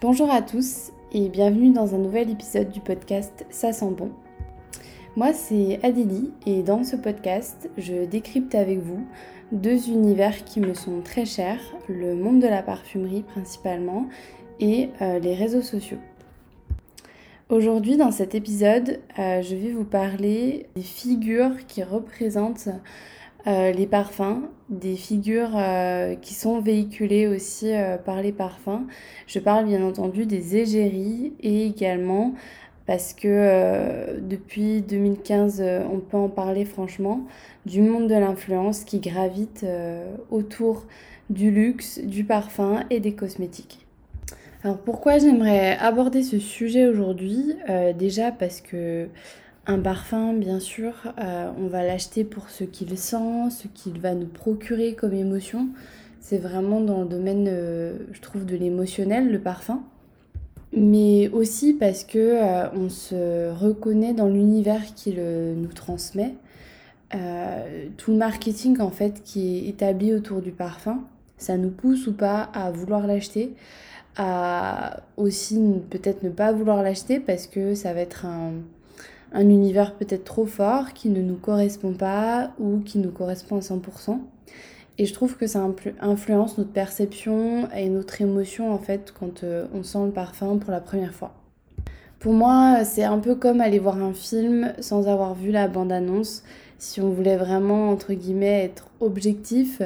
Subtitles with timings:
[0.00, 4.10] Bonjour à tous et bienvenue dans un nouvel épisode du podcast Ça sent bon.
[5.16, 9.06] Moi c'est Adélie et dans ce podcast je décrypte avec vous
[9.52, 14.08] deux univers qui me sont très chers, le monde de la parfumerie principalement
[14.58, 15.98] et euh, les réseaux sociaux.
[17.50, 22.70] Aujourd'hui dans cet épisode euh, je vais vous parler des figures qui représentent
[23.46, 28.86] euh, les parfums, des figures euh, qui sont véhiculées aussi euh, par les parfums.
[29.28, 32.34] Je parle bien entendu des égéries et également
[32.86, 35.60] parce que depuis 2015,
[35.92, 37.26] on peut en parler franchement,
[37.66, 39.66] du monde de l'influence qui gravite
[40.30, 40.86] autour
[41.28, 43.84] du luxe, du parfum et des cosmétiques.
[44.62, 47.56] Alors pourquoi j'aimerais aborder ce sujet aujourd'hui?
[47.98, 49.08] Déjà parce que
[49.66, 54.14] un parfum, bien sûr, euh, on va l'acheter pour ce qu'il sent, ce qu'il va
[54.14, 55.68] nous procurer comme émotion.
[56.20, 59.82] C'est vraiment dans le domaine, euh, je trouve, de l'émotionnel, le parfum.
[60.72, 66.34] Mais aussi parce que euh, on se reconnaît dans l'univers qu'il nous transmet.
[67.96, 71.04] tout le marketing en fait qui est établi autour du parfum,
[71.38, 73.54] ça nous pousse ou pas à vouloir l'acheter,
[74.16, 75.58] à aussi
[75.90, 78.52] peut-être ne pas vouloir l'acheter parce que ça va être un,
[79.32, 83.60] un univers peut-être trop fort qui ne nous correspond pas ou qui nous correspond à
[83.60, 84.18] 100%.
[84.98, 85.66] Et je trouve que ça
[86.00, 90.70] influence notre perception et notre émotion en fait quand euh, on sent le parfum pour
[90.70, 91.34] la première fois.
[92.18, 96.44] Pour moi, c'est un peu comme aller voir un film sans avoir vu la bande-annonce.
[96.78, 99.82] Si on voulait vraiment, entre guillemets, être objectif,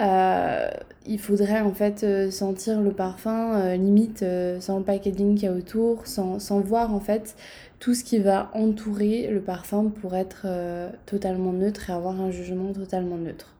[0.00, 0.68] euh,
[1.06, 4.24] il faudrait en fait euh, sentir le parfum limite
[4.60, 7.34] sans le packaging qu'il y a autour, sans, voir en fait
[7.78, 12.30] tout ce qui va entourer le parfum pour être euh, totalement neutre et avoir un
[12.30, 13.54] jugement totalement neutre.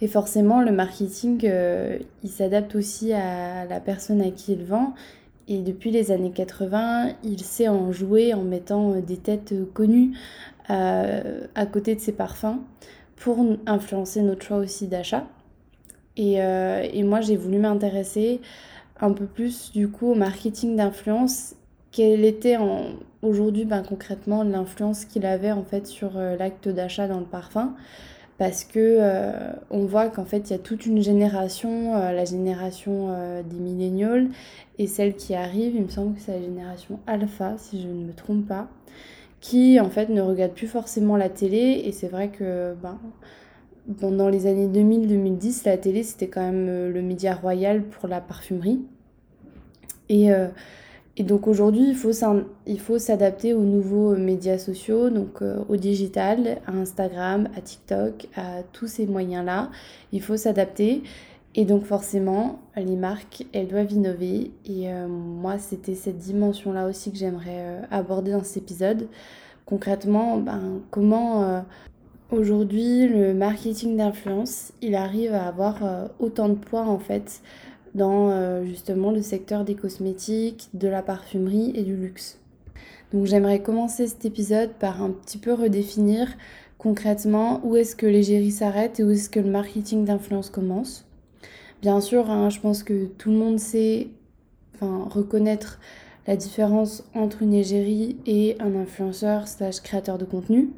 [0.00, 4.94] Et forcément, le marketing, euh, il s'adapte aussi à la personne à qui il vend.
[5.46, 10.12] Et depuis les années 80, il sait en jouer en mettant euh, des têtes connues
[10.68, 12.60] à côté de ses parfums
[13.22, 15.26] pour influencer notre choix aussi d'achat.
[16.16, 18.40] Et, et moi, j'ai voulu m'intéresser
[19.02, 21.54] un peu plus du coup au marketing d'influence.
[21.90, 22.56] Quelle était
[23.20, 27.74] aujourd'hui ben, concrètement l'influence qu'il avait en fait sur euh, l'acte d'achat dans le parfum?
[28.38, 32.24] Parce que euh, on voit qu'en fait il y a toute une génération, euh, la
[32.24, 33.08] génération
[33.44, 34.28] des millénials
[34.78, 38.06] et celle qui arrive, il me semble que c'est la génération alpha si je ne
[38.06, 38.68] me trompe pas,
[39.42, 42.98] qui en fait ne regarde plus forcément la télé et c'est vrai que ben,
[44.00, 48.80] pendant les années 2000-2010 la télé c'était quand même le média royal pour la parfumerie
[50.08, 50.32] et
[51.18, 51.94] et donc aujourd'hui,
[52.66, 58.28] il faut s'adapter aux nouveaux médias sociaux, donc euh, au digital, à Instagram, à TikTok,
[58.34, 59.70] à tous ces moyens-là.
[60.12, 61.02] Il faut s'adapter.
[61.54, 64.50] Et donc forcément, les marques, elles doivent innover.
[64.64, 69.08] Et euh, moi, c'était cette dimension-là aussi que j'aimerais euh, aborder dans cet épisode.
[69.66, 71.64] Concrètement, ben, comment
[72.30, 77.42] aujourd'hui le marketing d'influence, il arrive à avoir autant de poids en fait
[77.94, 82.38] dans euh, justement le secteur des cosmétiques, de la parfumerie et du luxe.
[83.12, 86.28] Donc j'aimerais commencer cet épisode par un petit peu redéfinir
[86.78, 91.04] concrètement où est-ce que l'égérie s'arrête et où est-ce que le marketing d'influence commence.
[91.82, 94.06] Bien sûr, hein, je pense que tout le monde sait
[94.80, 95.80] reconnaître
[96.28, 100.70] la différence entre une égérie et un influenceur slash créateur de contenu.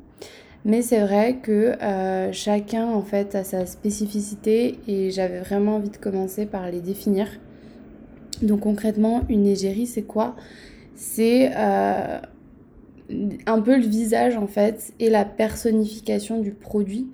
[0.64, 5.90] Mais c'est vrai que euh, chacun en fait a sa spécificité et j'avais vraiment envie
[5.90, 7.28] de commencer par les définir.
[8.40, 10.36] Donc concrètement, une égérie, c'est quoi?
[10.94, 12.18] C'est euh,
[13.44, 17.10] un peu le visage en fait et la personnification du produit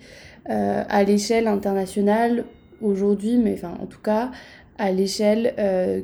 [0.48, 2.44] euh, à l'échelle internationale
[2.80, 4.30] aujourd'hui, mais enfin en tout cas
[4.78, 5.54] à l'échelle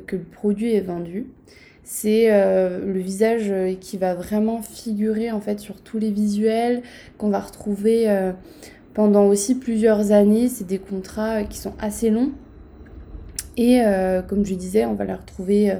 [0.05, 1.27] que le produit est vendu
[1.89, 6.81] c'est euh, le visage euh, qui va vraiment figurer en fait sur tous les visuels
[7.17, 8.33] qu'on va retrouver euh,
[8.93, 10.49] pendant aussi plusieurs années.
[10.49, 12.33] C'est des contrats qui sont assez longs.
[13.55, 13.81] Et
[14.27, 15.73] comme je disais, on va les retrouver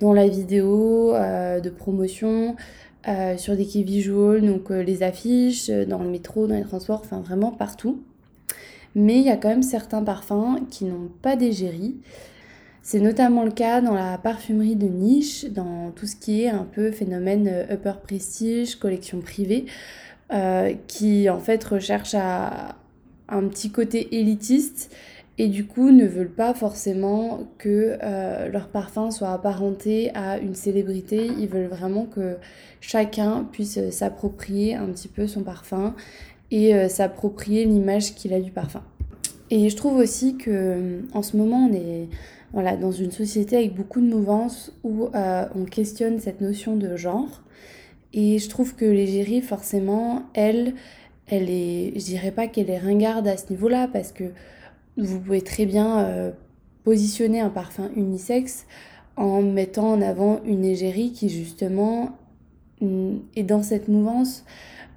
[0.00, 2.56] dans la vidéo de promotion,
[3.36, 7.52] sur des key visuals, donc les affiches, dans le métro, dans les transports, enfin vraiment
[7.52, 8.02] partout.
[8.94, 11.96] Mais il y a quand même certains parfums qui n'ont pas d'égérie.
[12.82, 16.64] C'est notamment le cas dans la parfumerie de niche, dans tout ce qui est un
[16.64, 19.66] peu phénomène euh, upper prestige, collection privée,
[20.32, 22.76] euh, qui en fait recherchent à
[23.28, 24.94] un petit côté élitiste
[25.38, 30.54] et du coup ne veulent pas forcément que euh, leur parfum soit apparenté à une
[30.54, 31.30] célébrité.
[31.38, 32.36] Ils veulent vraiment que
[32.80, 35.94] chacun puisse s'approprier un petit peu son parfum
[36.50, 38.82] et s'approprier l'image qu'il a du parfum.
[39.50, 42.08] Et je trouve aussi que en ce moment, on est
[42.52, 47.42] voilà, dans une société avec beaucoup de mouvances où on questionne cette notion de genre.
[48.12, 50.74] Et je trouve que l'égérie, forcément, elle,
[51.28, 54.24] elle est, je dirais pas qu'elle est ringarde à ce niveau-là, parce que
[54.96, 56.30] vous pouvez très bien euh,
[56.82, 58.66] positionner un parfum unisexe
[59.16, 62.16] en mettant en avant une égérie qui justement
[63.36, 64.44] est dans cette mouvance.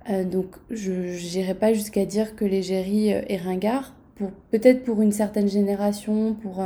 [0.09, 3.93] Euh, donc je n'irai pas jusqu'à dire que l'égérie euh, est ringard,
[4.51, 6.63] peut-être pour une certaine génération, pour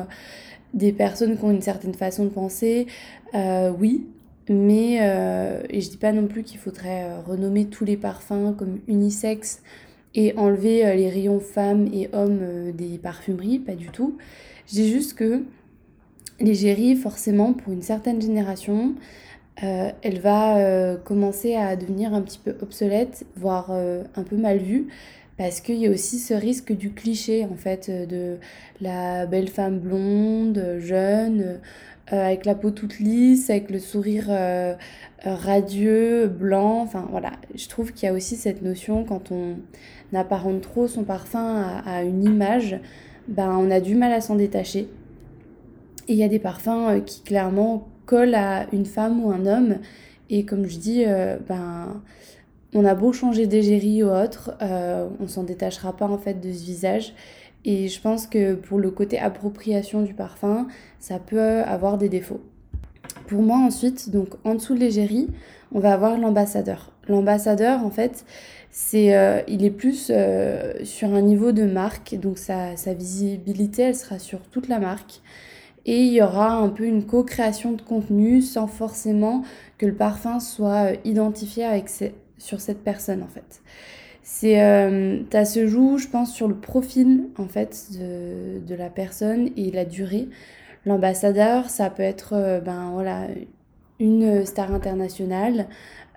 [0.73, 2.87] des personnes qui ont une certaine façon de penser,
[3.33, 4.05] oui,
[4.49, 8.55] mais euh, et je dis pas non plus qu'il faudrait euh, renommer tous les parfums
[8.57, 9.61] comme unisex
[10.15, 14.17] et enlever euh, les rayons femmes et hommes des parfumeries, pas du tout.
[14.67, 15.43] Je dis juste que
[16.39, 18.95] l'égérie, forcément, pour une certaine génération,
[19.61, 24.87] elle va commencer à devenir un petit peu obsolète, voire un peu mal vue,
[25.37, 28.37] parce qu'il y a aussi ce risque du cliché, en fait, de
[28.81, 31.59] la belle femme blonde, jeune,
[32.13, 34.75] euh, avec la peau toute lisse, avec le sourire euh,
[35.25, 36.81] euh, radieux, blanc.
[36.81, 39.57] Enfin voilà, je trouve qu'il y a aussi cette notion quand on
[40.13, 42.79] apparente trop son parfum à, une image,
[43.27, 44.87] ben on a du mal à s'en détacher.
[46.07, 49.75] Et il y a des parfums qui clairement collent à une femme ou un homme.
[50.31, 51.05] Et comme je dis,
[51.47, 52.01] ben
[52.73, 54.57] on a beau changer d'égérie ou autre,
[55.21, 57.13] on s'en détachera pas en fait de ce visage.
[57.63, 60.67] Et je pense que pour le côté appropriation du parfum,
[60.99, 62.41] ça peut avoir des défauts.
[63.27, 65.27] Pour moi ensuite, donc en dessous de l'égérie,
[65.73, 66.91] on va avoir l'ambassadeur.
[67.07, 68.25] L'ambassadeur, en fait,
[68.71, 73.83] c'est, euh, il est plus euh, sur un niveau de marque, donc sa, sa, visibilité,
[73.83, 75.21] elle sera sur toute la marque.
[75.87, 79.43] Et il y aura un peu une co-création de contenu sans forcément
[79.77, 81.89] que le parfum soit euh, identifié avec
[82.37, 83.61] sur cette personne, en fait.
[84.21, 88.89] C'est, euh, ça se joue, je pense, sur le profil en fait de, de la
[88.89, 90.27] personne et la durée.
[90.85, 93.27] L'ambassadeur, ça peut être euh, ben voilà
[93.99, 95.67] une star internationale,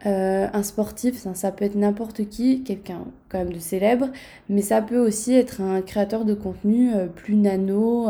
[0.07, 4.09] euh, un sportif, ça, peut être n'importe qui, quelqu'un quand même de célèbre,
[4.49, 8.09] mais ça peut aussi être un créateur de contenu plus nano,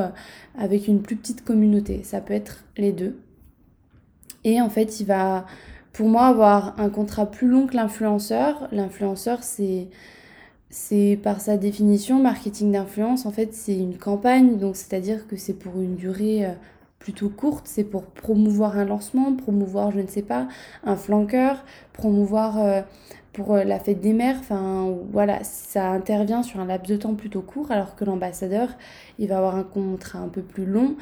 [0.57, 2.03] avec une plus petite communauté.
[2.05, 3.19] Ça peut être les deux.
[4.45, 5.45] Et en fait, il va
[5.93, 9.89] pour moi, avoir un contrat plus long que l'influenceur, l'influenceur, c'est,
[10.69, 15.55] c'est par sa définition, marketing d'influence, en fait, c'est une campagne, donc c'est-à-dire que c'est
[15.55, 16.53] pour une durée euh,
[17.01, 20.47] plutôt courte, c'est pour promouvoir un lancement, promouvoir, je ne sais pas,
[20.85, 21.65] un flanqueur,
[21.95, 22.83] promouvoir euh,
[23.33, 27.15] pour euh, la fête des mères, enfin voilà, ça intervient sur un laps de temps
[27.15, 28.69] plutôt court, alors que l'ambassadeur,
[29.19, 30.97] il va avoir un contrat un peu plus long.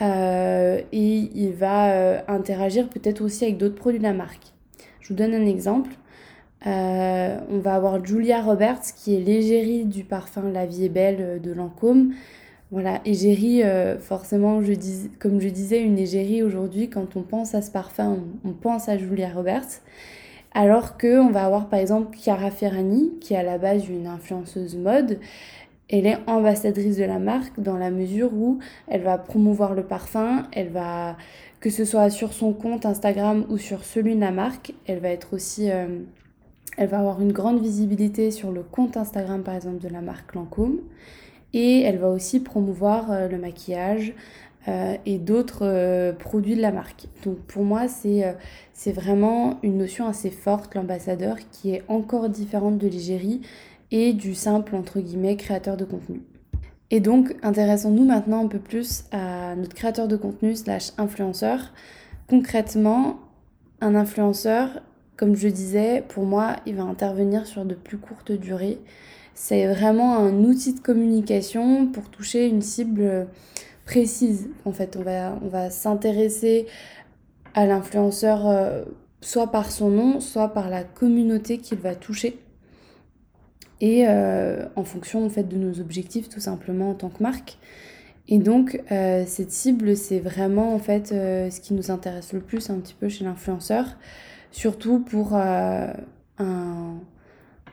[0.00, 4.52] Euh, et il va interagir peut-être aussi avec d'autres produits de la marque.
[5.00, 5.90] Je vous donne un exemple.
[6.64, 11.52] On va avoir Julia Roberts qui est l'égérie du parfum La vie est belle de
[11.52, 12.14] Lancôme.
[12.72, 13.62] Voilà, égérie,
[14.00, 18.20] forcément, je dis, comme je disais, une égérie aujourd'hui, quand on pense à ce parfum,
[18.44, 19.82] on, pense à Julia Roberts.
[20.54, 24.76] Alors qu'on va avoir par exemple Chiara Ferrani, qui est à la base une influenceuse
[24.76, 25.18] mode,
[25.88, 28.58] elle est ambassadrice de la marque dans la mesure où
[28.88, 31.16] elle va promouvoir le parfum, elle va,
[31.60, 35.08] que ce soit sur son compte Instagram ou sur celui de la marque, elle va
[35.08, 36.00] être aussi, euh,
[36.76, 40.34] elle va avoir une grande visibilité sur le compte Instagram par exemple de la marque
[40.34, 40.78] Lancôme
[41.52, 44.14] et elle va aussi promouvoir euh, le maquillage
[44.68, 47.06] euh, et d'autres produits de la marque.
[47.24, 48.36] Donc pour moi c'est
[48.72, 53.42] c'est vraiment une notion assez forte l'ambassadeur qui est encore différente de l'égérie
[53.92, 56.22] et du simple, entre guillemets, créateur de contenu.
[56.90, 61.72] Et donc, intéressons-nous maintenant un peu plus à notre créateur de contenu slash influenceur.
[62.28, 63.20] Concrètement,
[63.80, 64.82] un influenceur,
[65.16, 68.78] comme je disais, pour moi, il va intervenir sur de plus courtes durées.
[69.34, 73.26] C'est vraiment un outil de communication pour toucher une cible
[73.84, 74.48] précise.
[74.64, 76.66] En fait, on va, s'intéresser
[77.54, 78.84] à l'influenceur euh,
[79.20, 82.38] soit par son nom, soit par la communauté qu'il va toucher
[83.80, 87.58] et euh, en fonction de nos objectifs tout simplement en tant que marque.
[88.28, 92.70] Et donc euh, cette cible c'est vraiment en fait ce qui nous intéresse le plus
[92.70, 93.84] un petit peu chez l'influenceur,
[94.52, 95.92] surtout pour un,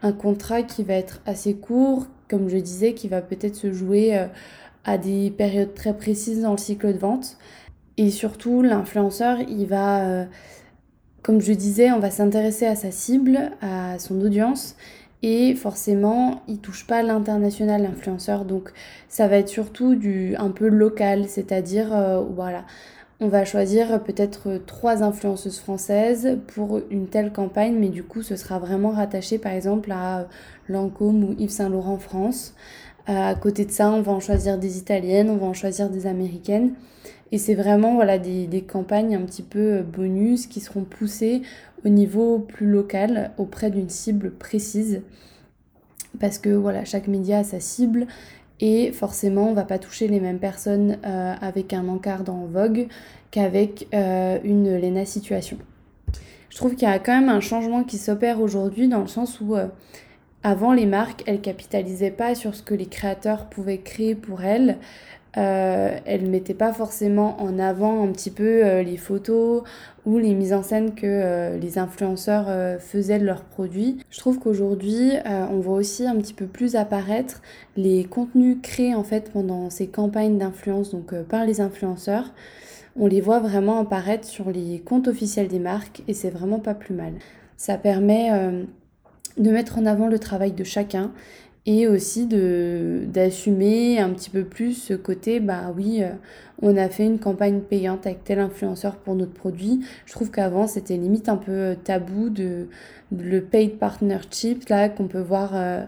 [0.01, 4.27] un, contrat qui va être assez court, comme je disais, qui va peut-être se jouer
[4.85, 7.37] à des périodes très précises dans le cycle de vente.
[7.97, 10.25] Et surtout l'influenceur il va,
[11.21, 14.75] comme je disais, on va s'intéresser à sa cible, à son audience
[15.21, 18.71] et forcément il touche pas l'international l'influenceur donc
[19.09, 22.63] ça va être surtout du un peu local c'est-à-dire euh, voilà
[23.21, 28.35] on va choisir peut-être trois influenceuses françaises pour une telle campagne mais du coup ce
[28.35, 30.27] sera vraiment rattaché par exemple à
[30.67, 32.53] Lancôme ou Yves Saint Laurent France
[33.09, 36.05] à côté de ça, on va en choisir des italiennes, on va en choisir des
[36.05, 36.73] américaines.
[37.31, 41.41] Et c'est vraiment voilà, des, campagnes un petit peu bonus qui seront poussées
[41.83, 45.01] au niveau plus local auprès d'une cible précise.
[46.19, 48.05] Parce que voilà, chaque média a sa cible
[48.59, 52.87] et forcément on va pas toucher les mêmes personnes euh, avec un encart dans Vogue
[53.31, 55.57] qu'avec euh, une Lena Situation.
[56.49, 59.39] Je trouve qu'il y a quand même un changement qui s'opère aujourd'hui dans le sens
[59.39, 59.67] où euh,
[60.43, 64.77] avant les marques elles capitalisaient pas sur ce que les créateurs pouvaient créer pour elles
[65.37, 69.61] euh, elle mettait pas forcément en avant un petit peu euh, les photos
[70.05, 73.99] ou les mises en scène que euh, les influenceurs faisaient de leurs produits.
[74.09, 77.41] Je trouve qu'aujourd'hui, on voit aussi un petit peu plus apparaître
[77.77, 82.33] les contenus créés en fait pendant ces campagnes d'influence, donc par les influenceurs.
[82.99, 86.73] On les voit vraiment apparaître sur les comptes officiels des marques et c'est vraiment pas
[86.73, 87.13] plus mal.
[87.55, 88.31] Ça permet
[89.37, 91.11] de mettre en avant le travail de chacun
[91.65, 96.09] et aussi de d'assumer un petit peu plus ce côté bah oui euh,
[96.61, 99.81] on a fait une campagne payante avec tel influenceur pour notre produit.
[100.05, 102.67] Je trouve qu'avant c'était limite un peu euh, tabou de,
[103.17, 105.83] le paid partnership là qu'on peut voir euh,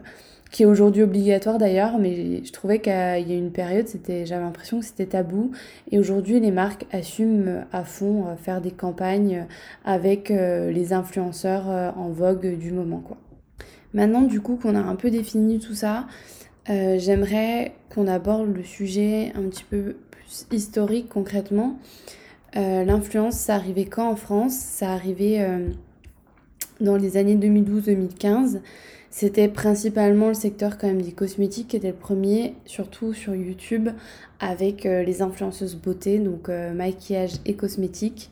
[0.51, 1.97] qui est aujourd'hui obligatoire d'ailleurs.
[1.99, 5.51] Mais je trouvais qu'il y a une période c'était j'avais l'impression que c'était tabou.
[5.91, 9.45] Et aujourd'hui les marques assument à fond faire des campagnes
[9.85, 13.17] avec les influenceurs en vogue du moment quoi
[13.93, 16.07] Maintenant, du coup, qu'on a un peu défini tout ça,
[16.69, 21.79] euh, j'aimerais qu'on aborde le sujet un petit peu plus historique concrètement.
[22.55, 24.53] Euh, l'influence, ça arrivait quand en France?
[24.53, 25.69] Ça arrivait euh,
[26.79, 28.61] dans les années 2012-2015.
[29.09, 33.89] C'était principalement le secteur quand même des cosmétiques qui était le premier, surtout sur YouTube,
[34.39, 38.31] avec les influenceuses beauté, donc maquillage et cosmétiques.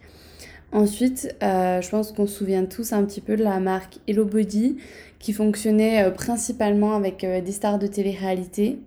[0.71, 4.77] Ensuite, je pense qu'on se souvient tous un petit peu de la marque Hello Body
[5.19, 8.79] qui fonctionnait euh, principalement avec euh, des stars de télé-réalité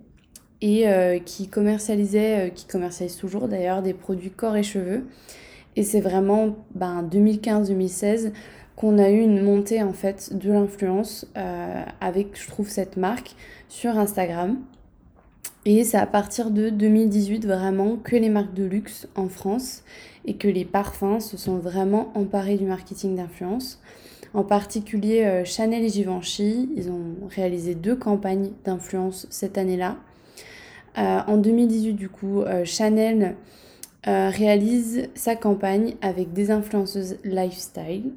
[0.61, 5.05] et euh, qui commercialisait, qui commercialise toujours d'ailleurs, des produits corps et cheveux.
[5.75, 8.31] Et c'est vraiment ben, 2015-2016
[8.75, 11.27] qu'on a eu une montée en fait de l'influence
[11.99, 13.35] avec, je trouve, cette marque
[13.67, 14.57] sur Instagram.
[15.65, 19.83] Et c'est à partir de 2018 vraiment que les marques de luxe en France
[20.25, 23.81] et que les parfums se sont vraiment emparés du marketing d'influence
[24.33, 26.69] en particulier euh, Chanel et Givenchy.
[26.75, 29.97] Ils ont réalisé deux campagnes d'influence cette année-là.
[30.97, 33.35] Euh, en 2018, du coup, euh, Chanel
[34.05, 38.11] réalise sa campagne avec des influenceuses lifestyle.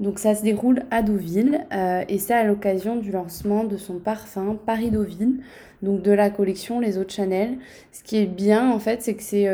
[0.00, 1.64] Donc ça se déroule à Deauville
[2.08, 5.38] et c'est à l'occasion du lancement de son parfum Paris Deauville,
[5.80, 7.58] donc de la collection Les de Chanel.
[7.92, 9.46] Ce qui est bien en fait, c'est que c'est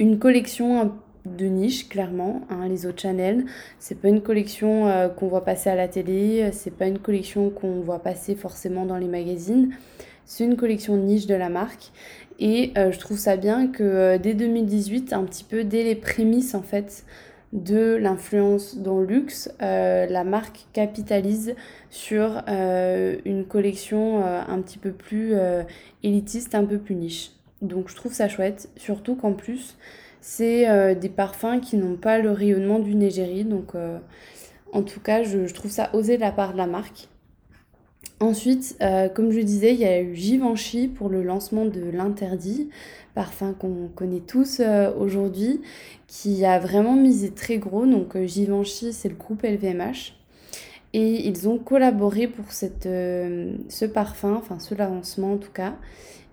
[0.00, 0.92] une collection
[1.26, 3.44] de niche clairement hein, les autres Chanel
[3.78, 7.50] c'est pas une collection euh, qu'on voit passer à la télé c'est pas une collection
[7.50, 9.70] qu'on voit passer forcément dans les magazines.
[10.24, 11.90] C'est une collection niche de la marque.
[12.38, 15.94] Et euh, je trouve ça bien que euh, dès 2018 un petit peu dès les
[15.94, 17.04] prémices en fait
[17.54, 21.54] de l'influence dans le luxe la marque capitalise
[21.88, 25.32] sur une collection un petit peu plus
[26.02, 27.30] élitiste un peu plus niche.
[27.62, 29.78] Donc je trouve ça chouette surtout qu'en plus
[30.20, 33.44] c'est euh, des parfums qui n'ont pas le rayonnement d'une égérie.
[33.44, 33.98] Donc, euh,
[34.72, 37.08] en tout cas, je, trouve ça osé de la part de la marque.
[38.20, 42.68] Ensuite, euh, comme je disais, il y a eu Givenchy pour le lancement de l'interdit,
[43.14, 44.60] parfum qu'on connaît tous
[44.98, 45.60] aujourd'hui,
[46.08, 47.86] qui a vraiment misé très gros.
[47.86, 50.14] Donc Givenchy, c'est le groupe LVMH.
[50.94, 55.76] Et ils ont collaboré pour cette, ce parfum, enfin ce lancement en tout cas.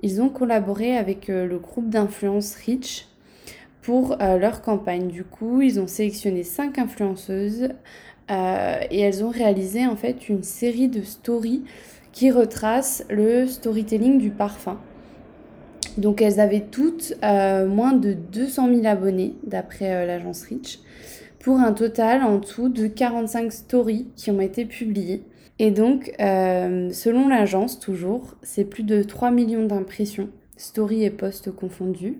[0.01, 3.07] Ils ont collaboré avec le groupe d'influence Rich,
[3.85, 5.07] pour euh, leur campagne.
[5.09, 7.69] Du coup, ils ont sélectionné cinq influenceuses
[8.31, 11.63] euh, et elles ont réalisé en fait une série de stories
[12.11, 14.79] qui retracent le storytelling du parfum.
[15.97, 20.79] Donc elles avaient toutes euh, moins de 200 000 abonnés d'après l'agence Rich
[21.39, 25.21] pour un total en tout de 45 stories qui ont été publiées.
[25.59, 30.27] Et donc, selon l'agence, toujours, c'est plus de 3 millions d'impressions,
[30.57, 32.19] stories et posts confondus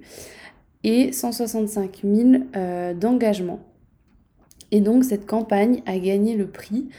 [0.85, 3.59] et 165 000 euh, d'engagement.
[4.71, 6.89] Et donc cette campagne a gagné le prix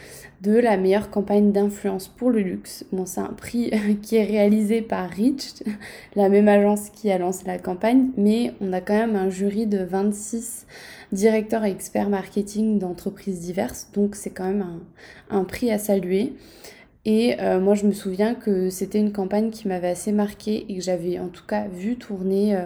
[0.43, 2.85] de la meilleure campagne d'influence pour le luxe.
[2.93, 3.71] Bon, c'est un prix
[4.03, 5.63] qui est réalisé par Rich,
[6.17, 9.67] la même agence qui a lancé la campagne, mais on a quand même un jury
[9.67, 10.67] de 26
[11.13, 14.63] directeurs et experts marketing d'entreprises diverses, donc c'est quand même
[15.31, 16.33] un, un, prix à saluer.
[17.05, 20.77] Et euh, moi, je me souviens que c'était une campagne qui m'avait assez marquée et
[20.77, 22.65] que j'avais en tout cas vu tourner euh,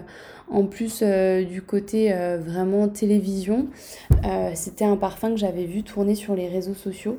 [0.50, 3.68] en plus euh, du côté vraiment télévision.
[4.54, 7.18] c'était un parfum que j'avais vu tourner sur les réseaux sociaux.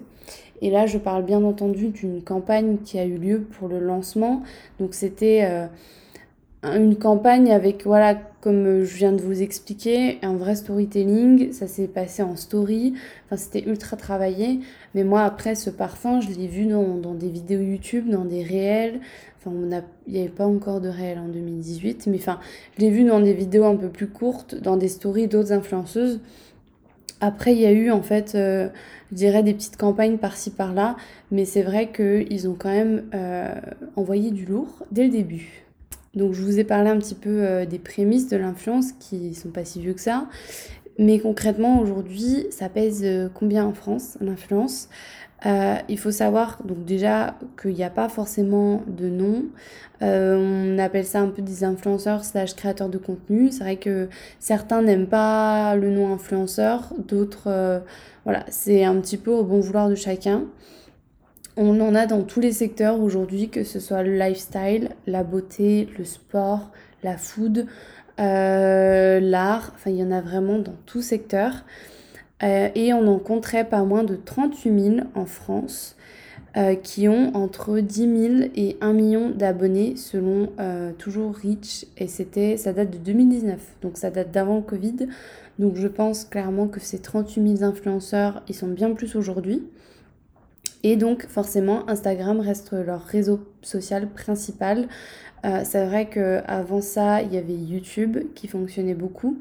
[0.61, 4.43] Et là, je parle bien entendu d'une campagne qui a eu lieu pour le lancement.
[4.79, 5.67] Donc, c'était
[6.63, 11.51] une campagne avec, voilà, comme je viens de vous expliquer, un vrai storytelling.
[11.51, 12.93] Ça s'est passé en story.
[13.25, 14.59] Enfin, c'était ultra travaillé.
[14.93, 18.43] Mais moi, après, ce parfum, je l'ai vu dans, dans, des vidéos YouTube, dans des
[18.43, 18.99] réels.
[19.39, 19.55] Enfin,
[20.05, 22.07] il n'y avait pas encore de réels en 2018.
[22.07, 22.39] Mais enfin,
[22.77, 26.19] je l'ai vu dans des vidéos un peu plus courtes, dans des stories d'autres influenceuses.
[27.21, 28.69] Après, il y a eu, en fait, euh,
[29.11, 30.95] je dirais des petites campagnes par-ci par-là.
[31.31, 33.53] Mais c'est vrai qu'ils ont quand même euh,
[33.95, 35.65] envoyé du lourd dès le début.
[36.13, 39.49] Donc je vous ai parlé un petit peu euh, des prémices de l'influence qui sont
[39.49, 40.27] pas si vieux que ça.
[40.99, 44.89] Mais concrètement aujourd'hui, ça pèse euh, combien en France l'influence?
[45.45, 49.45] Euh, Il faut savoir donc déjà qu'il n'y a pas forcément de nom.
[50.01, 53.49] on appelle ça un peu des influenceurs slash créateurs de contenu.
[53.51, 57.81] C'est vrai que certains n'aiment pas le nom influenceur, d'autres
[58.23, 60.45] voilà, c'est un petit peu au bon vouloir de chacun.
[61.57, 65.89] On en a dans tous les secteurs aujourd'hui, que ce soit le lifestyle, la beauté,
[65.97, 66.71] le sport,
[67.03, 67.67] la food,
[68.21, 71.65] euh, l'art, enfin il y en a vraiment dans tout secteur.
[72.41, 75.97] Euh, et on en compterait pas moins de 38 000 en France
[76.55, 80.49] euh, qui ont entre 10 000 et 1 million d'abonnés selon
[80.97, 85.07] toujours Rich et c'était ça date de 2019 donc ça date d'avant le Covid.
[85.59, 89.63] Donc je pense clairement que ces 38 000 influenceurs ils sont bien plus aujourd'hui
[90.83, 94.87] et donc forcément, Instagram reste leur réseau social principal.
[95.45, 99.39] Euh, c'est vrai qu'avant ça, il y avait YouTube qui fonctionnait beaucoup.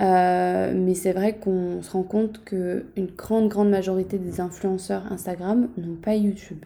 [0.00, 5.68] Euh, mais c'est vrai qu'on se rend compte qu'une grande, grande majorité des influenceurs Instagram
[5.76, 6.64] n'ont pas YouTube.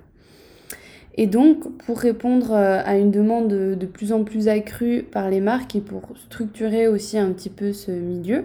[1.19, 5.41] Et donc, pour répondre euh, à une demande de plus en plus accrue par les
[5.41, 8.45] marques et pour structurer aussi un petit peu ce milieu,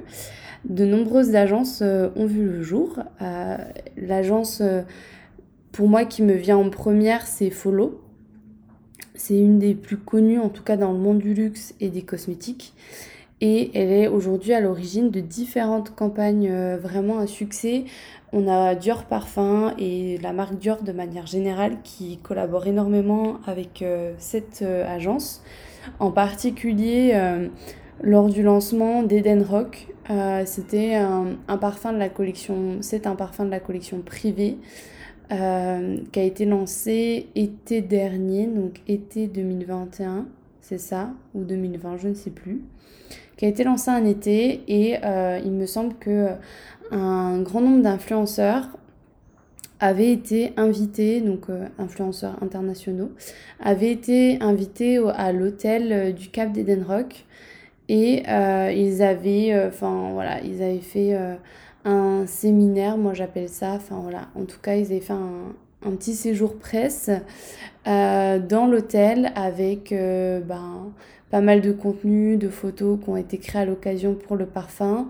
[0.66, 3.00] de nombreuses agences ont vu le jour.
[3.98, 4.62] L'agence
[5.72, 8.02] pour moi qui me vient en première, c'est Follow.
[9.16, 12.02] C'est une des plus connues, en tout cas dans le monde du luxe et des
[12.02, 12.74] cosmétiques.
[13.40, 17.86] Et elle est aujourd'hui à l'origine de différentes campagnes euh, vraiment à succès.
[18.34, 23.82] On a Dior Parfum et la marque Dior de manière générale qui collabore énormément avec
[23.82, 25.42] euh, cette euh, agence.
[26.00, 27.20] En particulier,
[28.04, 29.88] lors du lancement d'Eden Rock,
[30.46, 34.60] c'était un, un, parfum de la collection, c'est un parfum de la collection privée
[35.32, 40.26] euh, qui a été lancé été dernier, donc été 2021,
[40.60, 42.62] c'est ça, ou 2020, je ne sais plus,
[43.38, 46.32] qui a été lancé en été et euh, il me semble que
[46.92, 48.68] un grand nombre d'influenceurs
[49.80, 53.12] avaient été invités, donc euh, influenceurs internationaux,
[53.62, 57.26] avaient été invités à l'hôtel du Cap d'Eden Rock
[57.88, 58.24] et
[58.76, 61.18] ils avaient, enfin voilà, ils avaient fait
[61.86, 65.54] un séminaire, moi j'appelle ça, enfin voilà, en tout cas ils avaient fait un,
[65.86, 67.10] un petit séjour presse
[67.88, 70.92] euh, dans l'hôtel avec euh, ben,
[71.30, 75.10] pas mal de contenu, de photos qui ont été créées à l'occasion pour le parfum.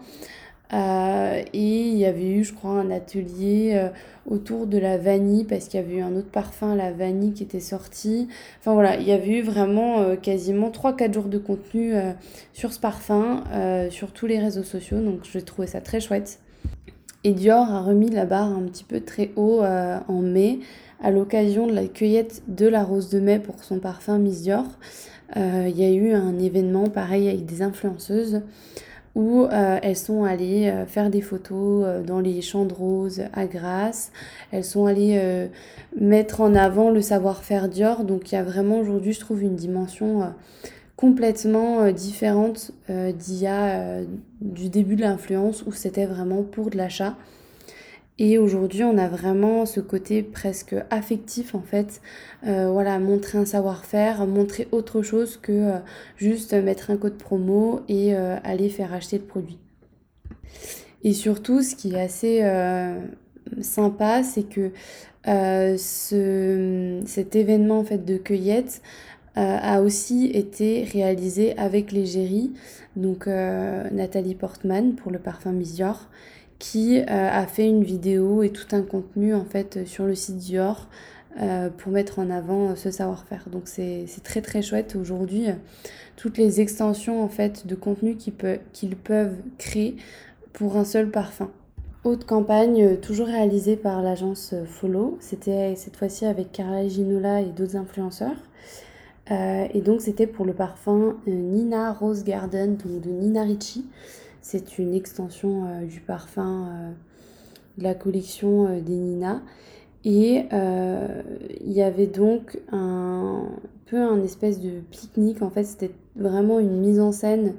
[0.74, 3.90] Euh, et il y avait eu, je crois, un atelier
[4.26, 7.44] autour de la vanille parce qu'il y avait eu un autre parfum, la vanille, qui
[7.44, 8.30] était sorti.
[8.60, 11.94] Enfin voilà, il y avait eu vraiment quasiment 3-4 jours de contenu
[12.54, 13.44] sur ce parfum,
[13.90, 15.02] sur tous les réseaux sociaux.
[15.02, 16.40] Donc j'ai trouvé ça très chouette.
[17.24, 20.60] Et Dior a remis la barre un petit peu très haut euh, en mai
[21.04, 24.66] à l'occasion de la cueillette de la rose de mai pour son parfum Miss Dior.
[25.38, 28.42] Euh, il y a eu un événement pareil avec des influenceuses
[29.14, 34.12] où euh, elles sont allées faire des photos dans les champs de roses à Grasse.
[34.52, 35.48] Elles sont allées
[36.00, 38.04] mettre en avant le savoir-faire Dior.
[38.04, 40.34] Donc il y a vraiment aujourd'hui, je trouve, une dimension
[40.96, 44.06] complètement euh, différente euh, d'il y a euh,
[44.42, 47.18] du début de l'influence où c'était vraiment pour de l'achat.
[48.20, 52.02] Et aujourd'hui, on a vraiment ce côté presque affectif en fait.
[52.44, 55.72] voilà, montrer un savoir-faire, montrer autre chose que
[56.18, 59.58] juste mettre un code promo et aller faire acheter le produit.
[61.04, 62.44] Et surtout, ce qui est assez
[63.62, 64.70] sympa, c'est que
[65.26, 68.84] ce, cet événement en fait de cueillette
[69.36, 72.52] a aussi été réalisé avec l'égérie,
[72.96, 76.10] donc euh, Nathalie Portman pour le parfum Misior,
[76.60, 80.38] qui euh, a fait une vidéo et tout un contenu en fait sur le site
[80.38, 80.88] Dior
[81.78, 83.48] pour mettre en avant ce savoir-faire.
[83.50, 85.48] Donc c'est très très chouette aujourd'hui
[86.22, 89.96] toutes les extensions en fait de contenu qu'ils peuvent créer
[90.54, 91.50] pour un seul parfum.
[92.04, 95.18] Autre campagne, toujours réalisée par l'agence Follow.
[95.20, 98.38] C'était cette fois-ci avec Carla Ginola et d'autres influenceurs.
[99.30, 103.86] Et donc c'était pour le parfum Nina Rose Garden, donc de Nina Ricci.
[104.42, 106.94] C'est une extension du parfum
[107.78, 109.42] de la collection des Nina.
[110.04, 111.22] Et euh,
[111.60, 113.44] il y avait donc un
[113.86, 115.42] peu un espèce de pique-nique.
[115.42, 117.54] En fait, c'était vraiment une mise en scène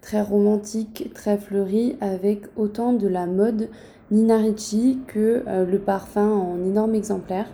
[0.00, 3.68] très romantique, très fleurie, avec autant de la mode
[4.10, 7.46] Nina Ricci que euh, le parfum en énorme exemplaire.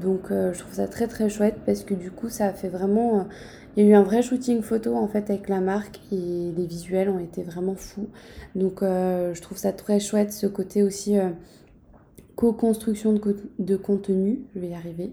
[0.00, 2.68] Donc euh, je trouve ça très très chouette parce que du coup ça a fait
[2.68, 3.26] vraiment...
[3.76, 6.66] il y a eu un vrai shooting photo en fait avec la marque et les
[6.66, 8.08] visuels ont été vraiment fous.
[8.54, 11.18] Donc je trouve ça très chouette ce côté aussi
[12.34, 13.12] co-construction
[13.58, 15.12] de, contenu, je vais y arriver,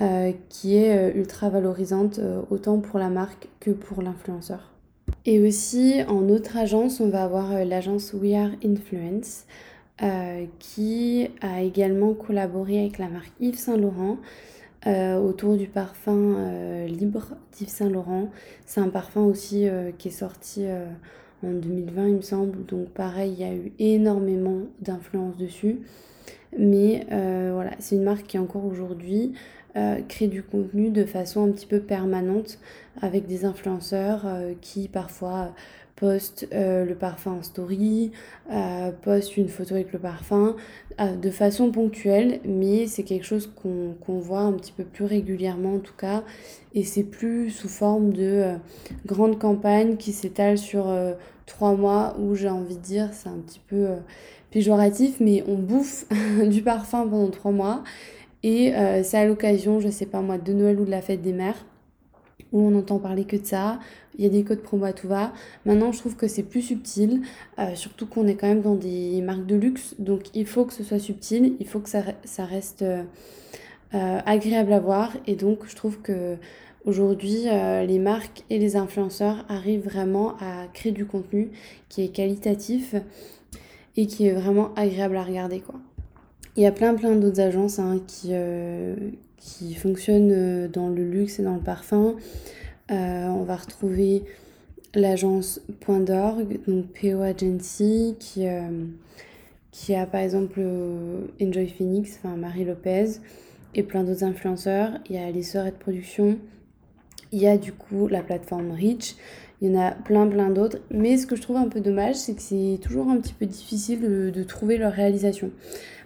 [0.00, 4.72] euh, qui est euh, ultra valorisante euh, autant pour la marque que pour l'influenceur.
[5.24, 9.44] Et aussi en autre agence, on va avoir l'agence We Are Influence
[10.58, 14.18] qui a également collaboré avec la marque Yves Saint Laurent
[14.86, 18.30] autour du parfum libre d'Yves Saint Laurent.
[18.64, 19.66] C'est un parfum aussi
[19.98, 20.66] qui est sorti
[21.42, 25.80] en 2020 il me semble, donc pareil il y a eu énormément d'influence dessus.
[26.56, 29.32] Mais euh, voilà, c'est une marque qui encore aujourd'hui
[29.76, 32.58] euh, crée du contenu de façon un petit peu permanente
[33.02, 35.54] avec des influenceurs euh, qui parfois
[35.98, 38.12] postent le parfum en story,
[39.02, 40.56] postent une photo avec le parfum
[40.98, 45.78] de façon ponctuelle, mais c'est quelque chose qu'on voit un petit peu plus régulièrement en
[45.78, 46.22] tout cas,
[46.74, 48.54] et c'est plus sous forme de
[49.06, 50.92] grandes campagnes qui s'étalent sur
[51.46, 53.88] trois mois où j'ai envie de dire c'est un petit peu
[54.50, 56.06] péjoratif, mais on bouffe
[56.48, 57.82] du parfum pendant trois mois.
[58.42, 61.22] Et euh, c'est à l'occasion, je sais pas moi, de Noël ou de la fête
[61.22, 61.66] des mères,
[62.52, 63.78] où on entend parler que de ça.
[64.16, 65.32] Il y a des codes promo à tout va.
[65.66, 67.22] Maintenant, je trouve que c'est plus subtil,
[67.58, 69.94] euh, surtout qu'on est quand même dans des marques de luxe.
[69.98, 73.04] Donc, il faut que ce soit subtil, il faut que ça, reste euh,
[73.92, 75.12] agréable à voir.
[75.26, 76.36] Et donc, je trouve que
[76.84, 77.44] aujourd'hui,
[77.86, 81.50] les marques et les influenceurs arrivent vraiment à créer du contenu
[81.88, 82.94] qui est qualitatif
[83.98, 85.60] et qui est vraiment agréable à regarder.
[86.56, 88.94] Il y a plein plein d'autres agences hein, qui, euh,
[89.38, 92.16] qui fonctionnent euh, dans le luxe et dans le parfum.
[92.90, 94.22] Euh, on va retrouver
[94.94, 98.46] l'agence Point donc PO Agency, qui,
[99.70, 100.60] qui a par exemple
[101.42, 103.20] Enjoy Phoenix, enfin Marie Lopez,
[103.74, 104.92] et plein d'autres influenceurs.
[105.10, 106.38] Il y a les sœurs de production.
[107.32, 109.16] Il y a du coup la plateforme Reach
[109.60, 110.78] il y en a plein, plein d'autres.
[110.90, 113.46] Mais ce que je trouve un peu dommage, c'est que c'est toujours un petit peu
[113.46, 114.00] difficile
[114.32, 115.50] de, trouver leur réalisation.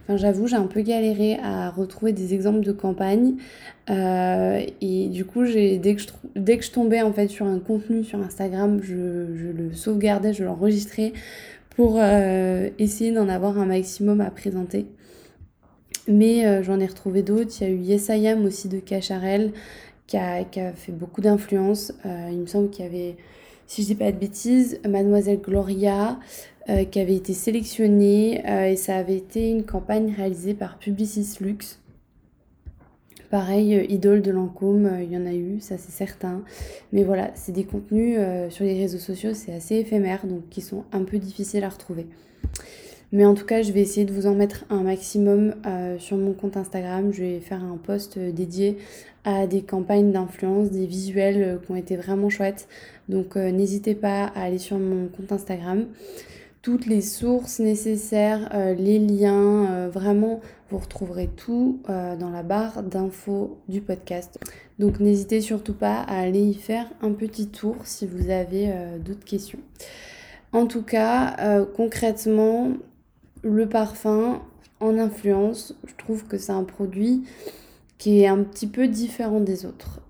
[0.02, 3.34] Enfin, j'avoue, j'ai un peu galéré à retrouver des exemples de campagne.
[3.88, 7.60] Euh, et du coup, dès, que je, dès que je tombais en fait sur un
[7.60, 11.12] contenu sur Instagram, je, le sauvegardais, je l'enregistrais
[11.70, 14.86] pour euh, essayer d'en avoir un maximum à présenter.
[16.08, 17.52] Mais euh, j'en ai retrouvé d'autres.
[17.60, 19.52] Il y a eu Yes I Am aussi de Cacharel
[20.08, 21.92] qui a, qui a fait beaucoup d'influence.
[22.04, 23.16] il me semble qu'il y avait
[23.72, 26.18] si je dis pas de bêtises, Mademoiselle Gloria,
[26.68, 31.38] euh, qui avait été sélectionnée euh, et ça avait été une campagne réalisée par Publicis
[31.40, 31.80] Lux.
[33.30, 36.44] Pareil, euh, Idole de Lancôme, il y en a eu, ça c'est certain.
[36.92, 38.16] Mais voilà, c'est des contenus
[38.50, 42.06] sur les réseaux sociaux, c'est assez éphémère, donc qui sont un peu difficiles à retrouver.
[43.10, 45.56] Mais en tout cas, je vais essayer de vous en mettre un maximum
[45.98, 47.12] sur mon compte Instagram.
[47.12, 48.78] Je vais faire un post dédié
[49.24, 52.68] à des campagnes d'influence, des visuels qui ont été vraiment chouettes.
[53.08, 55.86] Donc n'hésitez pas à aller sur mon compte Instagram.
[56.62, 62.84] Toutes les sources nécessaires, euh, les liens, euh, vraiment, vous retrouverez tout dans la barre
[62.84, 64.38] d'infos du podcast.
[64.78, 68.72] Donc n'hésitez surtout pas à aller y faire un petit tour si vous avez
[69.04, 69.58] d'autres questions.
[70.52, 72.68] En tout cas, concrètement,
[73.42, 74.40] le parfum
[74.80, 77.24] en influence, je trouve que c'est un produit
[77.98, 80.00] qui est un petit peu différent des autres.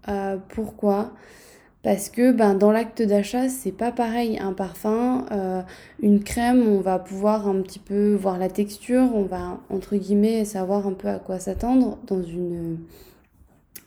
[0.50, 1.12] pourquoi?
[1.82, 4.38] Parce que ben, dans l'acte d'achat, c'est pas pareil.
[4.38, 5.62] Un parfum, euh,
[6.00, 10.44] une crème, on va pouvoir un petit peu voir la texture, on va entre guillemets
[10.44, 12.78] savoir un peu à quoi s'attendre dans une,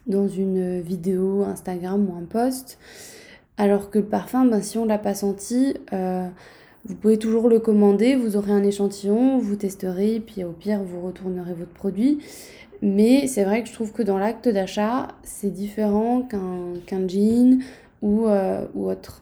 [0.08, 2.78] dans une vidéo Instagram ou un post.
[3.58, 6.28] Alors que le parfum, ben, si on l'a pas senti, euh,
[6.84, 11.00] vous pouvez toujours le commander, vous aurez un échantillon, vous testerez, puis au pire, vous
[11.00, 12.20] retournerez votre produit.
[12.82, 17.60] Mais c'est vrai que je trouve que dans l'acte d'achat, c'est différent qu'un jean,
[18.02, 19.22] ou, euh, ou autre.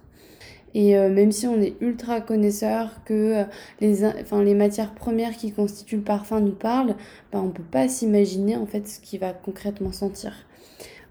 [0.75, 3.43] Et euh, même si on est ultra connaisseur, que euh,
[3.79, 6.95] les, enfin, les matières premières qui constituent le parfum nous parlent,
[7.31, 10.33] bah, on ne peut pas s'imaginer en fait ce qu'il va concrètement sentir.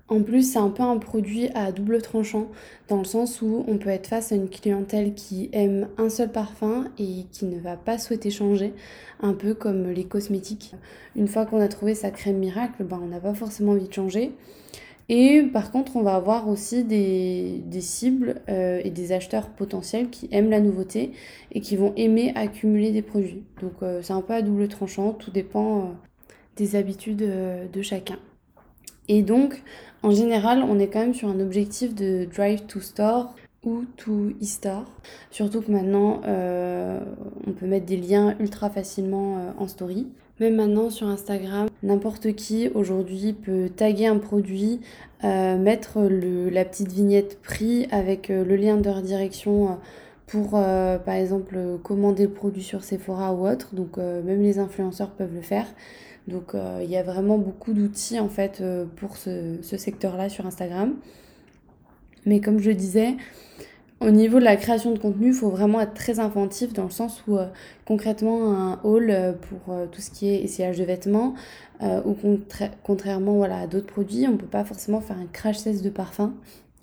[0.08, 2.48] En plus, c'est un peu un produit à double tranchant,
[2.88, 6.30] dans le sens où on peut être face à une clientèle qui aime un seul
[6.30, 8.74] parfum et qui ne va pas souhaiter changer,
[9.22, 10.74] un peu comme les cosmétiques.
[11.16, 13.92] Une fois qu'on a trouvé sa crème miracle, ben, on n'a pas forcément envie de
[13.92, 14.32] changer.
[15.08, 20.28] Et par contre, on va avoir aussi des, cibles euh, et des acheteurs potentiels qui
[20.30, 21.12] aiment la nouveauté
[21.50, 23.44] et qui vont aimer accumuler des produits.
[23.60, 25.82] Donc euh, c'est un peu à double tranchant, tout dépend euh,
[26.56, 27.28] des habitudes
[27.72, 28.18] de chacun.
[29.08, 29.62] Et donc,
[30.02, 33.34] en général, on est quand même sur un objectif de drive to store
[33.64, 34.84] ou to e-store.
[35.30, 40.08] Surtout que maintenant, on peut mettre des liens ultra facilement en story.
[40.40, 44.80] Même maintenant sur Instagram, n'importe qui aujourd'hui peut taguer un produit,
[45.24, 49.74] euh, mettre la petite vignette prix avec euh, le lien de redirection euh,
[50.26, 53.74] pour par exemple commander le produit sur Sephora ou autre.
[53.74, 55.66] Donc même les influenceurs peuvent le faire.
[56.26, 58.62] Donc il y a vraiment beaucoup d'outils en fait
[58.96, 60.94] pour ce, ce secteur-là sur Instagram.
[62.24, 63.16] Mais comme je disais,
[64.04, 66.90] au niveau de la création de contenu, il faut vraiment être très inventif dans le
[66.90, 67.46] sens où euh,
[67.84, 71.34] concrètement un haul euh, pour euh, tout ce qui est essayage de vêtements
[72.04, 72.16] ou
[72.84, 76.32] contrairement à d'autres produits, on ne peut pas forcément faire un crash test de parfum.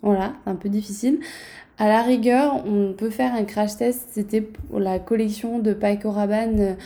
[0.02, 1.20] Voilà, c'est un peu difficile.
[1.78, 6.10] À la rigueur, on peut faire un crash test, c'était pour la collection de Paco
[6.10, 6.76] Rabanne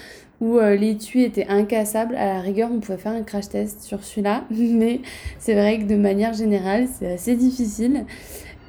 [0.41, 2.15] où l'étui était incassable.
[2.15, 5.01] À la rigueur, on pouvait faire un crash test sur celui-là, mais
[5.41, 8.05] c'est vrai que de manière générale, c'est assez difficile.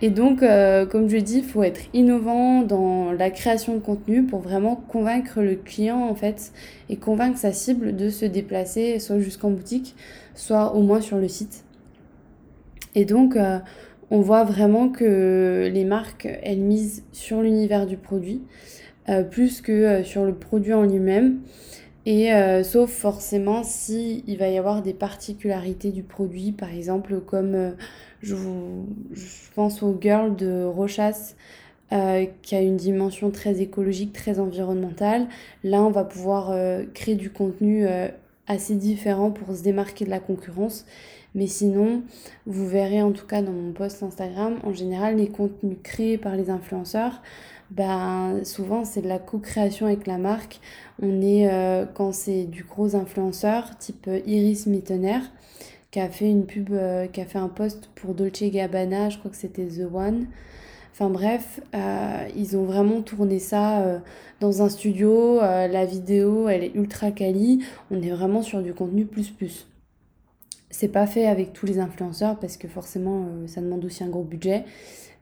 [0.02, 4.24] Et donc, euh, comme je dis, il faut être innovant dans la création de contenu
[4.24, 6.52] pour vraiment convaincre le client en fait
[6.90, 9.96] et convaincre sa cible de se déplacer soit jusqu'en boutique,
[10.34, 11.64] soit au moins sur le site.
[12.94, 13.60] Et donc, euh,
[14.12, 18.42] on voit vraiment que les marques, elles misent sur l'univers du produit
[19.08, 21.40] euh, plus que sur le produit en lui-même.
[22.06, 22.30] Et
[22.64, 27.74] sauf forcément si il va y avoir des particularités du produit, par exemple comme
[28.22, 28.36] je,
[29.56, 31.34] pense aux girls de Rochas
[31.92, 35.28] euh, qui a une dimension très écologique, très environnementale.
[35.64, 38.08] Là, on va pouvoir euh, créer du contenu euh,
[38.48, 40.86] assez différent pour se démarquer de la concurrence.
[41.36, 42.02] Mais sinon,
[42.48, 46.36] vous verrez en tout cas dans mon post Instagram, en général, les contenus créés par
[46.36, 47.22] les influenceurs,
[47.72, 50.60] ben, souvent c'est de la co-création avec la marque.
[51.02, 51.50] On est,
[51.94, 55.20] quand c'est du gros influenceur, type Iris Mittener,
[55.96, 59.18] qui a fait une pub, euh, qui a fait un post pour Dolce Gabbana, je
[59.18, 60.28] crois que c'était The One.
[60.92, 64.00] Enfin bref, euh, ils ont vraiment tourné ça euh,
[64.42, 65.40] dans un studio.
[65.40, 67.64] la vidéo, elle est ultra quali.
[67.92, 69.68] On est vraiment sur du contenu plus plus.
[70.78, 74.26] C'est pas fait avec tous les influenceurs parce que forcément ça demande aussi un gros
[74.26, 74.66] budget.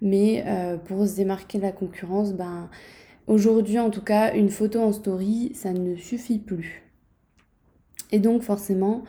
[0.02, 0.44] Mais
[0.86, 2.72] pour se démarquer de la concurrence, ben
[3.28, 6.82] aujourd'hui en tout cas, une photo en story, ça ne suffit plus.
[8.12, 9.04] Et donc forcément,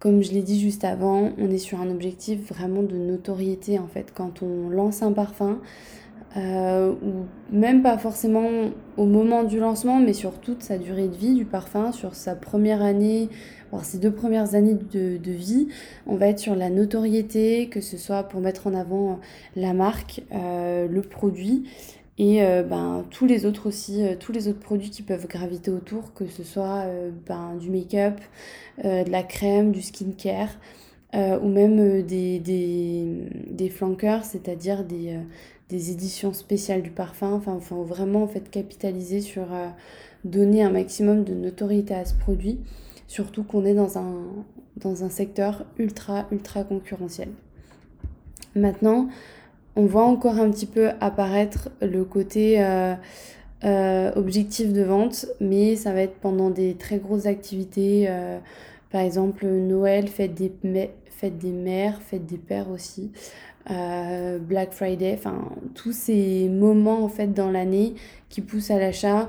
[0.00, 3.86] comme je l'ai dit juste avant, on est sur un objectif vraiment de notoriété en
[3.86, 4.12] fait.
[4.12, 5.60] Quand on lance un parfum,
[6.36, 8.48] euh, ou même pas forcément
[8.96, 12.34] au moment du lancement, mais sur toute sa durée de vie du parfum, sur sa
[12.34, 13.30] première année,
[13.70, 15.68] voire ses deux premières années de, vie,
[16.06, 19.20] on va être sur la notoriété, que ce soit pour mettre en avant
[19.56, 21.64] la marque, euh, le produit,
[22.18, 25.70] et euh, ben, tous les autres aussi, euh, tous les autres produits qui peuvent graviter
[25.70, 26.84] autour, que ce soit
[27.26, 28.20] ben, du make-up,
[28.84, 30.50] de la crème, du skincare,
[31.14, 33.06] ou même des, des,
[33.50, 35.16] des flankers, c'est-à-dire des,
[35.68, 37.32] des éditions spéciales du parfum.
[37.32, 39.46] Enfin, vraiment en fait capitaliser sur
[40.24, 42.58] donner un maximum de notoriété à ce produit,
[43.06, 47.28] surtout qu'on est dans un, secteur ultra, ultra concurrentiel.
[48.54, 49.08] Maintenant,
[49.76, 52.94] on voit encore un petit peu apparaître le côté euh,
[53.64, 58.38] euh, objectif de vente, mais ça va être pendant des très grosses activités, euh,
[58.90, 63.12] par exemple Noël, fête des mères, fête des pères aussi,
[63.68, 67.94] Black Friday, enfin tous ces moments en fait dans l'année
[68.28, 69.28] qui poussent à l'achat.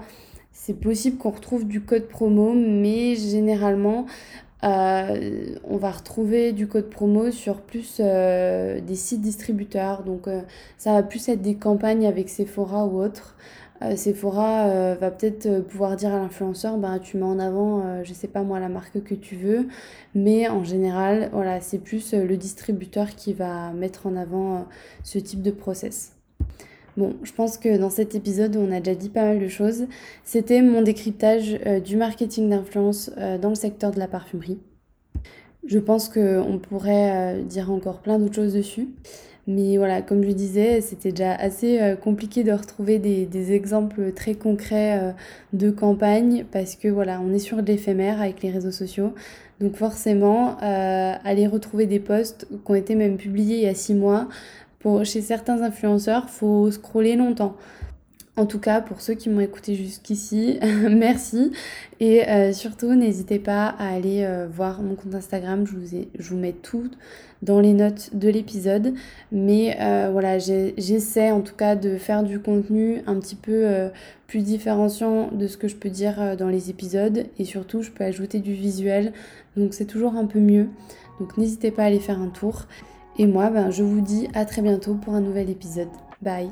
[0.52, 4.06] C'est possible qu'on retrouve du code promo, mais généralement,
[4.63, 10.04] euh, on va retrouver du code promo sur plus euh, des sites distributeurs.
[10.04, 10.41] Donc euh,
[10.78, 13.02] ça va plus être des campagnes avec Sephora ou
[13.81, 13.97] autre.
[13.97, 18.43] Sephora va peut-être pouvoir dire à l'influenceur, bah, tu mets en avant, je sais pas
[18.43, 19.67] moi, la marque que tu veux.
[20.15, 24.65] Mais en général, voilà, c'est plus le distributeur qui va mettre en avant
[25.03, 26.13] ce type de process.
[26.99, 29.87] Bon, je pense que dans cet épisode on a déjà dit pas mal de choses,
[30.25, 34.59] c'était mon décryptage euh, du marketing d'influence euh, dans le secteur de la parfumerie.
[35.65, 38.89] Je pense qu'on pourrait dire encore plein d'autres choses dessus.
[39.47, 44.36] Mais voilà, comme je disais, c'était déjà assez euh, compliqué de retrouver des, exemples très
[44.36, 45.12] concrets euh,
[45.54, 49.13] de campagne parce que voilà, on est sur de l'éphémère avec les réseaux sociaux.
[49.60, 53.73] Donc forcément, euh, aller retrouver des posts qui ont été même publiés il y a
[53.73, 54.28] six mois,
[54.78, 57.56] pour, chez certains influenceurs, faut scroller longtemps.
[58.38, 61.52] En tout cas, pour ceux qui m'ont écouté jusqu'ici, merci.
[61.99, 62.23] Et
[62.54, 65.67] surtout, n'hésitez pas à aller voir mon compte Instagram.
[65.67, 66.89] Je vous, je vous mets tout
[67.41, 68.93] dans les notes de l'épisode.
[69.32, 73.89] Mais euh, voilà, j'essaie en tout cas de faire du contenu un petit peu
[74.28, 77.25] plus différenciant de ce que je peux dire dans les épisodes.
[77.38, 79.13] Et surtout, je peux ajouter du visuel.
[79.58, 80.69] Donc c'est toujours un peu mieux.
[81.19, 82.65] Donc n'hésitez pas à aller faire un tour.
[83.17, 85.89] Et moi, ben, je vous dis à très bientôt pour un nouvel épisode.
[86.21, 86.49] Bye